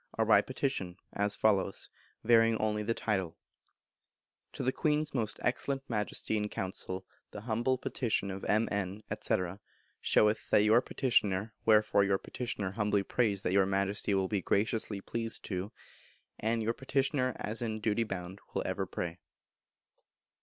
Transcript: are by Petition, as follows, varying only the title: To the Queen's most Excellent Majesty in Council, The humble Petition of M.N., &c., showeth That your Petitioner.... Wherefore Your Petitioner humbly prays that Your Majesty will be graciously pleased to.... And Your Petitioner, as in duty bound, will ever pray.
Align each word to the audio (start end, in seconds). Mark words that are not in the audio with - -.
are 0.15 0.25
by 0.25 0.41
Petition, 0.41 0.97
as 1.13 1.35
follows, 1.35 1.91
varying 2.23 2.57
only 2.57 2.81
the 2.81 2.95
title: 2.95 3.37
To 4.53 4.63
the 4.63 4.71
Queen's 4.71 5.13
most 5.13 5.39
Excellent 5.43 5.87
Majesty 5.87 6.35
in 6.37 6.49
Council, 6.49 7.05
The 7.29 7.41
humble 7.41 7.77
Petition 7.77 8.31
of 8.31 8.43
M.N., 8.45 9.03
&c., 9.21 9.35
showeth 10.01 10.49
That 10.49 10.63
your 10.63 10.81
Petitioner.... 10.81 11.53
Wherefore 11.65 12.03
Your 12.03 12.17
Petitioner 12.17 12.71
humbly 12.71 13.03
prays 13.03 13.43
that 13.43 13.53
Your 13.53 13.67
Majesty 13.67 14.15
will 14.15 14.27
be 14.27 14.41
graciously 14.41 15.01
pleased 15.01 15.45
to.... 15.45 15.71
And 16.39 16.63
Your 16.63 16.73
Petitioner, 16.73 17.35
as 17.37 17.61
in 17.61 17.79
duty 17.79 18.03
bound, 18.03 18.39
will 18.55 18.63
ever 18.65 18.87
pray. 18.87 19.19